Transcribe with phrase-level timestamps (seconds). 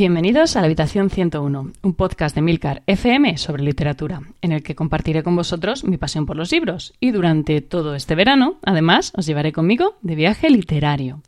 [0.00, 4.74] Bienvenidos a la Habitación 101, un podcast de Milcar FM sobre literatura, en el que
[4.74, 9.26] compartiré con vosotros mi pasión por los libros y durante todo este verano, además, os
[9.26, 11.20] llevaré conmigo de viaje literario.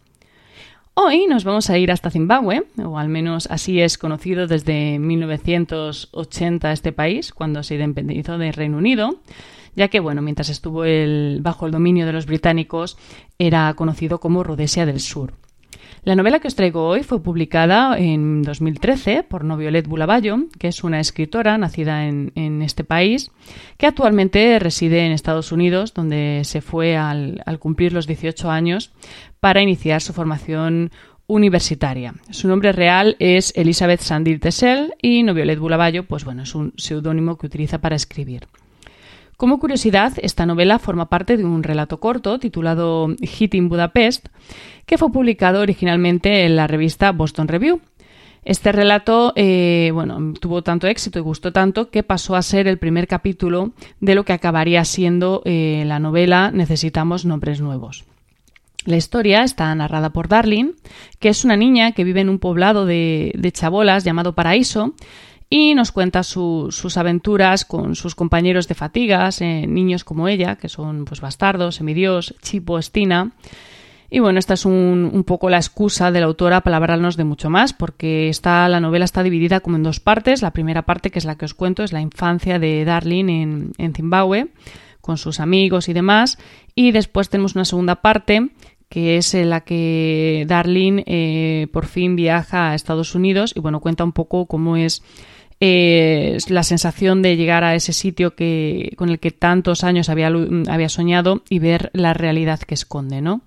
[0.95, 6.73] Hoy nos vamos a ir hasta Zimbabue, o al menos así es conocido desde 1980
[6.73, 9.21] este país, cuando se independizó del Reino Unido,
[9.77, 10.85] ya que, bueno, mientras estuvo
[11.41, 12.97] bajo el dominio de los británicos,
[13.39, 15.35] era conocido como Rhodesia del Sur.
[16.05, 20.83] La novela que os traigo hoy fue publicada en 2013 por Noviolet Bulabayo, que es
[20.83, 23.31] una escritora nacida en, este país,
[23.77, 28.93] que actualmente reside en Estados Unidos, donde se fue al, cumplir los 18 años
[29.39, 30.91] para iniciar su formación
[31.29, 32.15] universitaria.
[32.31, 37.39] Su nombre real es Elizabeth Sandir Tessel y Noviolet Bulabayo, pues bueno, es un seudónimo
[37.39, 38.49] que utiliza para escribir.
[39.43, 44.29] Como curiosidad, esta novela forma parte de un relato corto titulado Hit in Budapest,
[44.87, 47.81] que fue publicado originalmente en la revista Boston Review.
[48.45, 52.79] Este relato eh, bueno, tuvo tanto éxito y gustó tanto que pasó a ser el
[52.79, 58.05] primer capítulo de lo que acabaría siendo eh, la novela Necesitamos nombres nuevos.
[58.85, 60.75] La historia está narrada por Darlene,
[61.19, 64.95] que es una niña que vive en un poblado de chabolas llamado Paraíso,
[65.55, 70.71] y nos cuenta sus aventuras con sus compañeros de fatigas, eh, niños como ella, que
[70.71, 73.33] son pues bastardos, semidios, Chipo, Estina.
[74.09, 77.51] Y bueno, esta es un, poco la excusa de la autora para hablarnos de mucho
[77.51, 80.41] más, porque está, la novela está dividida como en dos partes.
[80.41, 83.73] La primera parte, que es la que os cuento, es la infancia de Darlene en,
[83.77, 84.49] en Zimbabue,
[85.03, 86.39] con sus amigos y demás.
[86.75, 88.49] Y después tenemos una segunda parte,
[88.93, 93.81] que es en la que Darlene eh, por fin viaja a Estados Unidos y bueno,
[93.81, 95.03] cuenta un poco cómo es
[95.63, 100.27] la sensación de llegar a ese sitio que, con el que tantos años había,
[100.69, 103.43] había soñado y ver la realidad que esconde, ¿no?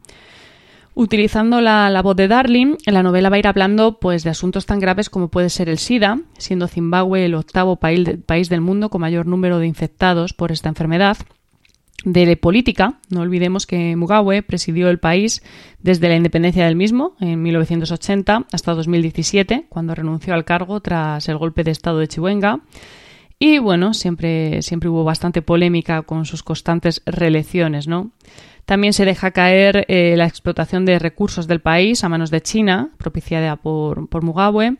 [0.97, 4.79] Utilizando la, voz de Darling, la novela va a ir hablando pues, de asuntos tan
[4.79, 9.25] graves como puede ser el SIDA, siendo Zimbabue el octavo país del mundo con mayor
[9.25, 11.17] número de infectados por esta enfermedad,
[12.05, 12.99] de política.
[13.09, 15.43] No olvidemos que Mugabe presidió el país
[15.79, 21.37] desde la independencia del mismo, en 1980, hasta 2017, cuando renunció al cargo tras el
[21.37, 22.61] golpe de Estado de Chihuahua.
[23.37, 28.11] Y bueno, siempre, siempre hubo bastante polémica con sus constantes reelecciones, ¿no?
[28.65, 32.91] También se deja caer eh, la explotación de recursos del país a manos de China,
[32.97, 34.77] propiciada por, por Mugabe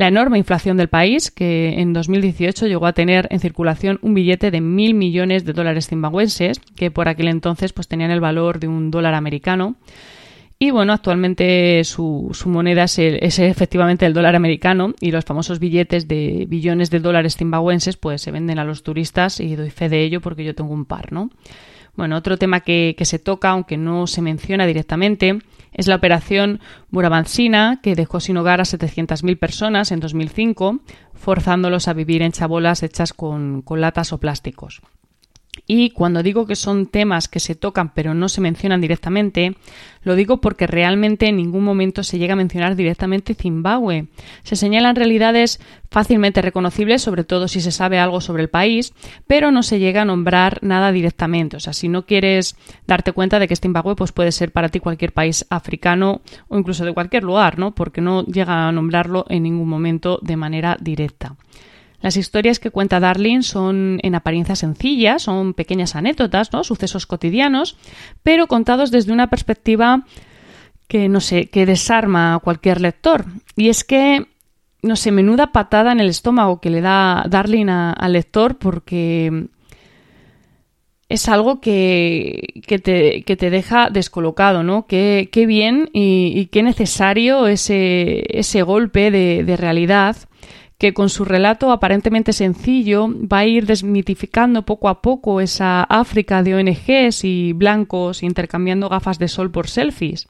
[0.00, 4.50] la enorme inflación del país, que en 2018 llegó a tener en circulación un billete
[4.50, 8.66] de mil millones de dólares zimbabuenses, que por aquel entonces pues, tenían el valor de
[8.66, 9.76] un dólar americano.
[10.58, 12.98] Y bueno, actualmente su, moneda es,
[13.38, 18.30] efectivamente el dólar americano y los famosos billetes de billones de dólares zimbabuenses pues se
[18.30, 21.28] venden a los turistas y doy fe de ello porque yo tengo un par, ¿no?
[21.94, 25.40] Bueno, otro tema que, se toca, aunque no se menciona directamente,
[25.72, 26.60] es la operación
[26.90, 30.80] Muravancina, que dejó sin hogar a 700.000 personas en 2005,
[31.14, 34.82] forzándolos a vivir en chabolas hechas con latas o plásticos.
[35.72, 39.54] Y cuando digo que son temas que se tocan pero no se mencionan directamente,
[40.02, 44.08] lo digo porque realmente en ningún momento se llega a mencionar directamente Zimbabue.
[44.42, 48.94] Se señalan realidades fácilmente reconocibles, sobre todo si se sabe algo sobre el país,
[49.28, 51.56] pero no se llega a nombrar nada directamente.
[51.56, 52.56] O sea, si no quieres
[52.88, 56.84] darte cuenta de que Zimbabue pues puede ser para ti cualquier país africano o incluso
[56.84, 57.76] de cualquier lugar, ¿no?
[57.76, 61.36] Porque no llega a nombrarlo en ningún momento de manera directa.
[62.00, 66.64] Las historias que cuenta Darling son en apariencia sencillas, son pequeñas anécdotas, ¿no?
[66.64, 67.76] sucesos cotidianos,
[68.22, 70.04] pero contados desde una perspectiva
[70.88, 73.24] que no sé, que desarma a cualquier lector.
[73.54, 74.26] Y es que,
[74.82, 79.46] no sé, menuda patada en el estómago que le da Darling al lector porque
[81.08, 84.86] es algo que, que, te, que, te, deja descolocado, ¿no?
[84.86, 90.16] Qué, qué bien y, qué necesario ese, ese golpe de realidad
[90.80, 96.42] que con su relato aparentemente sencillo va a ir desmitificando poco a poco esa África
[96.42, 100.26] de ONGs y blancos intercambiando gafas de sol por selfies.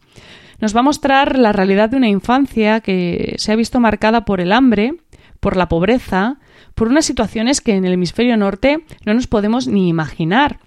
[0.59, 4.41] Nos va a mostrar la realidad de una infancia que se ha visto marcada por
[4.41, 4.95] el hambre,
[5.39, 6.39] por la pobreza,
[6.75, 10.59] por unas situaciones que en el hemisferio norte no nos podemos ni imaginar.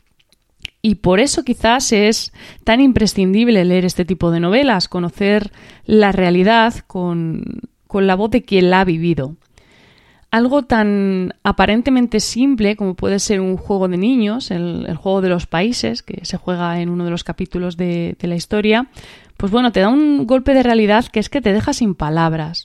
[0.81, 2.31] Y por eso quizás es
[2.63, 5.51] tan imprescindible leer este tipo de novelas, conocer
[5.85, 7.43] la realidad con,
[7.85, 9.35] con la voz de quien la ha vivido
[10.33, 15.45] algo tan aparentemente simple como puede ser un juego de niños, el, juego de los
[15.45, 18.87] países, que se juega en uno de los capítulos de, la historia,
[19.37, 22.63] pues bueno, te da un golpe de realidad que es que te deja sin palabras.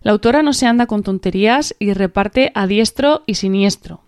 [0.00, 4.00] La autora no se anda con tonterías y reparte a diestro y siniestro.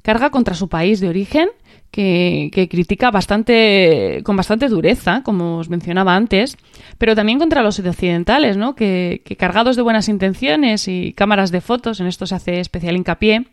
[0.00, 1.50] Carga contra su país de origen,
[1.90, 6.56] que, critica bastante, con bastante dureza, como os mencionaba antes,
[6.98, 8.74] pero también contra los occidentales, ¿no?
[8.74, 13.46] que, cargados de buenas intenciones y cámaras de fotos, en esto se hace especial hincapié,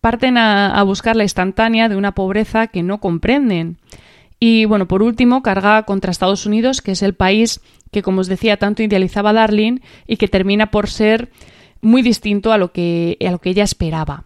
[0.00, 3.76] parten a, a buscar la instantánea de una pobreza que no comprenden.
[4.40, 7.60] Y bueno, por último, carga contra Estados Unidos, que es el país
[7.92, 11.30] que, como os decía, tanto idealizaba Darling y que termina por ser
[11.80, 14.24] muy distinto a lo que, a lo que ella esperaba.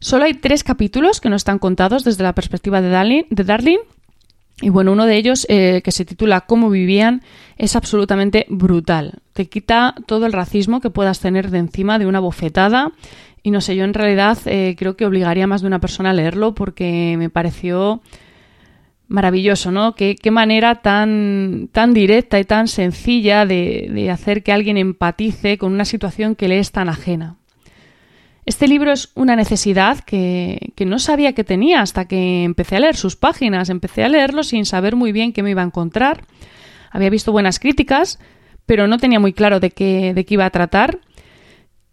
[0.00, 3.78] Solo hay tres capítulos que no están contados desde la perspectiva de Darling,
[4.60, 7.22] y bueno, uno de ellos, eh, que se titula Cómo vivían,
[7.58, 9.20] es absolutamente brutal.
[9.32, 12.92] Te quita todo el racismo que puedas tener de encima de una bofetada.
[13.44, 16.12] Y no sé, yo en realidad eh, creo que obligaría más de una persona a
[16.12, 18.02] leerlo porque me pareció
[19.06, 19.94] maravilloso, ¿no?
[19.94, 25.72] Qué, qué manera tan, tan directa y tan sencilla de hacer que alguien empatice con
[25.72, 27.36] una situación que le es tan ajena.
[28.48, 32.96] Este libro es una necesidad que, no sabía que tenía hasta que empecé a leer
[32.96, 33.68] sus páginas.
[33.68, 36.24] Empecé a leerlo sin saber muy bien qué me iba a encontrar.
[36.90, 38.18] Había visto buenas críticas,
[38.64, 41.00] pero no tenía muy claro de qué, de qué iba a tratar.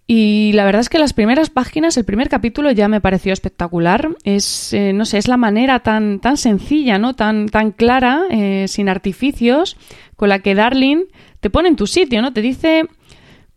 [0.07, 4.15] Y la verdad es que las primeras páginas, el primer capítulo ya me pareció espectacular.
[4.23, 7.15] Es, eh, no sé, es la manera tan, tan sencilla, ¿no?
[7.15, 9.75] Tan, tan clara, eh, sin artificios,
[10.15, 11.03] con la que Darling
[11.41, 12.31] te pone en tu sitio, ¿no?
[12.31, 12.87] Te dice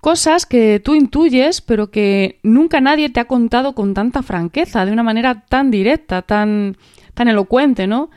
[0.01, 4.93] cosas que tú intuyes, pero que nunca nadie te ha contado con tanta franqueza, de
[4.93, 6.77] una manera tan directa, tan,
[7.15, 8.11] tan elocuente, ¿no?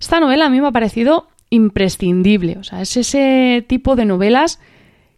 [0.00, 4.60] Esta novela a mí me ha parecido imprescindible, o sea, es ese tipo de novelas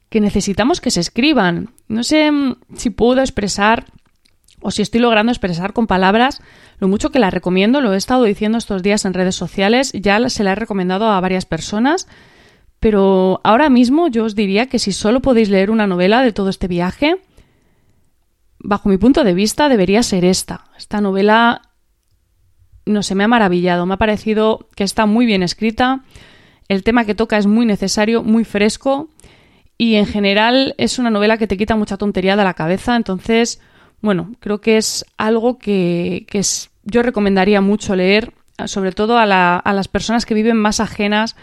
[0.08, 1.70] que necesitamos que se escriban.
[1.88, 3.86] No sé mm, si puedo expresar
[4.60, 6.40] o si estoy logrando expresar con palabras
[6.78, 10.28] lo mucho que la recomiendo, lo he estado diciendo estos días en redes sociales, ya
[10.30, 12.08] se la he recomendado a varias personas
[12.80, 16.48] pero ahora mismo yo os diría que si solo podéis leer una novela de todo
[16.48, 17.16] este viaje,
[18.58, 20.64] bajo mi punto de vista debería ser esta.
[20.76, 21.62] Esta novela,
[22.86, 26.04] no sé, me ha maravillado, me ha parecido que está muy bien escrita,
[26.68, 29.08] el tema que toca es muy necesario, muy fresco
[29.76, 33.60] y en general es una novela que te quita mucha tontería de la cabeza, entonces,
[34.02, 36.26] bueno, creo que es algo que,
[36.84, 38.32] yo recomendaría mucho leer,
[38.66, 41.36] sobre todo a las personas que viven más ajenas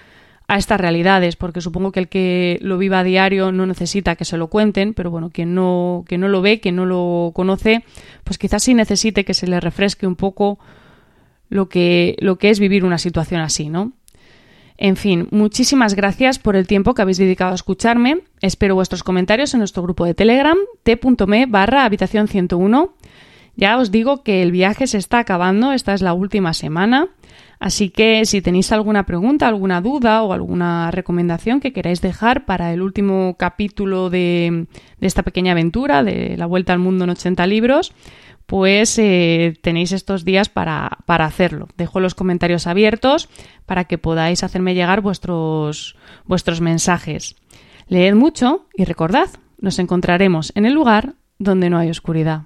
[0.48, 4.26] a estas realidades, porque supongo que el que lo viva a diario no necesita que
[4.26, 7.84] se lo cuenten, pero bueno, quien no, que no lo ve, quien no lo conoce,
[8.24, 10.60] pues quizás sí necesite que se le refresque un poco
[11.50, 13.94] lo que, lo que es vivir una situación así, ¿no?
[14.78, 18.20] En fin, muchísimas gracias por el tiempo que habéis dedicado a escucharme.
[18.42, 22.94] Espero vuestros comentarios en nuestro grupo de Telegram, t.me barra habitación 101.
[23.56, 27.08] Ya os digo que el viaje se está acabando, esta es la última semana.
[27.60, 32.74] Así que si tenéis alguna pregunta, alguna duda o alguna recomendación que queráis dejar para
[32.74, 34.68] el último capítulo de,
[35.02, 37.94] esta pequeña aventura de la vuelta al mundo en 80 libros,
[38.46, 41.68] pues eh, tenéis estos días para, para, hacerlo.
[41.78, 43.30] Dejo los comentarios abiertos
[43.66, 47.36] para que podáis hacerme llegar vuestros, vuestros mensajes.
[47.88, 49.30] Leed mucho y recordad,
[49.60, 52.44] nos encontraremos en el lugar donde no hay oscuridad.